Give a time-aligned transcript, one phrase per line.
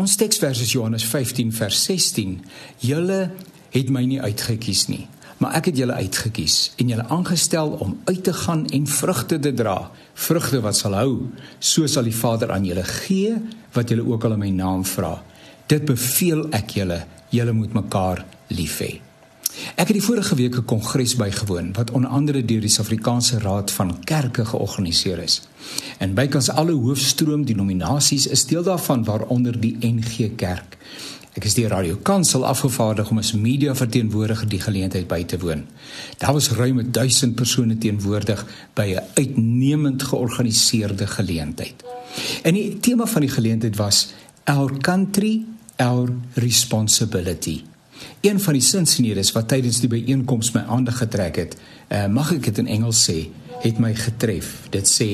[0.00, 2.38] Ons teksvers is Johannes 15 vers 16.
[2.80, 3.18] Julle
[3.74, 5.02] het my nie uitgekies nie,
[5.42, 9.52] maar ek het julle uitgekies en julle aangestel om uit te gaan en vrugte te
[9.52, 9.76] dra,
[10.14, 11.12] vrugte wat sal hou,
[11.58, 13.36] so sal die Vader aan julle gee
[13.76, 15.18] wat julle ook al in my naam vra.
[15.68, 17.02] Dit beveel ek julle,
[17.34, 18.24] julle moet mekaar
[18.56, 18.94] lief hê.
[19.74, 23.70] Ek het die vorige week 'n kongres bygewoon wat onder andere deur die Suid-Afrikaanse Raad
[23.70, 25.42] van Kerke georganiseer is.
[25.98, 30.76] En bykans alle hoofstroom denominasies is deel daarvan waaronder die NG Kerk.
[31.30, 35.66] Ek is deur Radio Kansel afgevaardig om as media verteenwoordiger die geleentheid by te woon.
[36.18, 41.84] Daar was ruim 1000 persone teenwoordig by 'n uitnemend georganiseerde geleentheid.
[42.42, 44.12] En die tema van die geleentheid was
[44.44, 45.44] Our Country,
[45.76, 47.62] Our Responsibility.
[48.20, 51.56] Een van die sinsnedes wat tydens die byeenkoms my aandag getrek het,
[51.88, 53.28] uh, mag ek dit in Engels sê,
[53.60, 54.68] het my getref.
[54.70, 55.08] Dit sê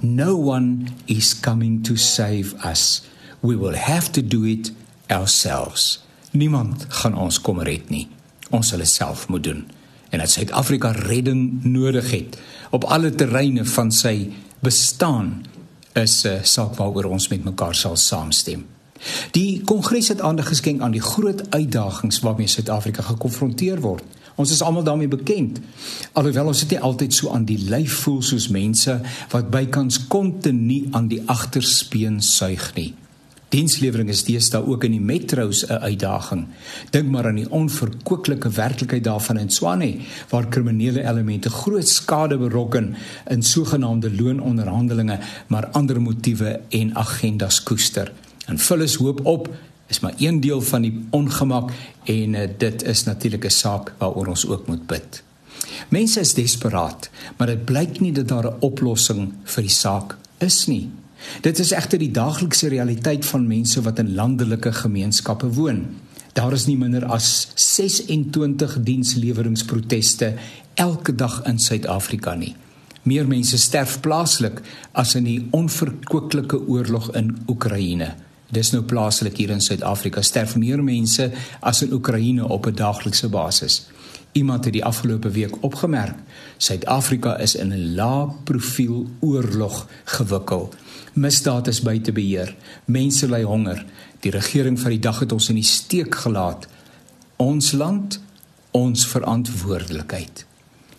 [0.00, 3.02] no one is coming to save us.
[3.40, 4.72] We will have to do it
[5.08, 6.02] ourselves.
[6.30, 8.08] Niemand gaan ons kom red nie.
[8.50, 9.64] Ons sal dit self moet doen.
[10.10, 12.38] En as Suid-Afrika redding nodig het
[12.70, 14.30] op alle terreine van sy
[14.62, 15.40] bestaan,
[15.92, 18.66] is 'n uh, saak waaroor ons met mekaar sal saamstem.
[19.30, 24.04] Die kongres het aandag geskenk aan die groot uitdagings waarmee Suid-Afrika gekonfronteer word.
[24.40, 25.60] Ons is almal daarmee bekend.
[26.12, 29.00] Alhoewel ons dit nie altyd so aan die lyf voel soos mense
[29.32, 32.94] wat bykans kontinu aan die agterspeen suig nie.
[33.50, 36.46] Dienslewering is deesdae ook in die metro's 'n uitdaging.
[36.90, 39.96] Dink maar aan die onverkoeklike werklikheid daarvan in Swane,
[40.28, 42.94] waar kriminele elemente groot skade berokken
[43.26, 48.12] in sogenaamde loononderhandelinge, maar ander motiewe en agendas koester.
[48.50, 49.48] En vullis hoop op
[49.86, 51.70] is maar een deel van die ongemak
[52.04, 55.22] en uh, dit is natuurlik 'n saak waaroor ons ook moet bid.
[55.88, 60.66] Mense is desperaat, maar dit blyk nie dat daar 'n oplossing vir die saak is
[60.66, 60.90] nie.
[61.40, 65.86] Dit is egter die daaglikse realiteit van mense wat in landelike gemeenskappe woon.
[66.32, 70.34] Daar is nie minder as 26 diensleweringproteste
[70.74, 72.54] elke dag in Suid-Afrika nie.
[73.02, 74.60] Meer mense sterf plaaslik
[74.92, 78.14] as in die onverkwikkelike oorlog in Oekraïne.
[78.50, 81.28] Dis nou plaaslik hier in Suid-Afrika sterf meer mense
[81.60, 83.86] as in Oekraïne op 'n daaglikse basis.
[84.32, 86.16] Iemand het die afgelope week opgemerk,
[86.56, 90.72] Suid-Afrika is in 'n lae profiel oorlog gewikkel.
[91.12, 92.54] Misdaad is buite beheer.
[92.84, 93.84] Mense ly honger.
[94.20, 96.66] Die regering van die dag het ons in die steek gelaat.
[97.36, 98.20] Ons land,
[98.70, 100.46] ons verantwoordelikheid.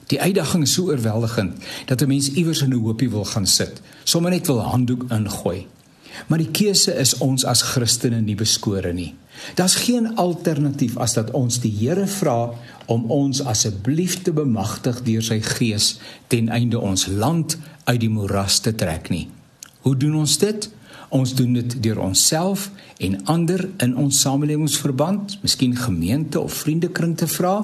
[0.08, 3.82] Die uitdaging is so oorweldigend dat 'n mens iewers in 'n hoopie wil gaan sit,
[4.04, 5.68] sommer net wil handdoek ingooi.
[6.28, 9.14] Maar die keuse is ons as Christene nie beskore nie.
[9.56, 12.52] Daar's geen alternatief as dat ons die Here vra
[12.92, 15.96] om ons asseblief te bemagtig deur sy Gees
[16.28, 19.30] ten einde ons land uit die moeras te trek nie.
[19.82, 20.70] Hoe doen ons dit?
[21.12, 22.70] Ons doen dit deur onsself
[23.04, 27.56] en ander in ons samelewingsverband, miskien gemeente of vriendekring te vra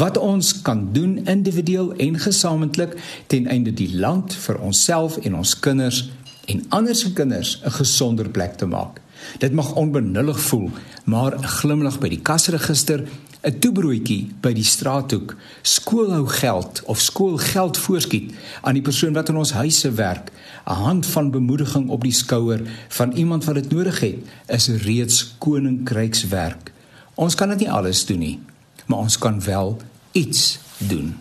[0.00, 5.54] wat ons kan doen individueel en gesamentlik ten einde die land vir onsself en ons
[5.62, 6.08] kinders
[6.48, 9.00] en ander se kinders 'n gesonder plek te maak.
[9.38, 10.70] Dit mag onbenullig voel,
[11.04, 13.04] maar 'n glimlag by die kasregister,
[13.42, 19.36] 'n toebroodjie by die straathoek, skoolhou geld of skoolgeld voorskiet aan die persoon wat in
[19.36, 20.32] ons huise werk,
[20.66, 24.16] 'n hand van bemoediging op die skouer van iemand wat dit nodig het,
[24.46, 26.72] is reeds koninkrykswerk.
[27.14, 28.38] Ons kan dit nie alles doen nie,
[28.86, 29.76] maar ons kan wel
[30.12, 31.18] iets doen.